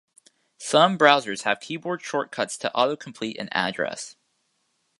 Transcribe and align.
Some 0.57 0.97
browsers 0.97 1.43
have 1.43 1.59
keyboard 1.59 2.01
shortcuts 2.01 2.57
to 2.57 2.73
auto-complete 2.73 3.37
an 3.37 3.49
address. 3.51 4.15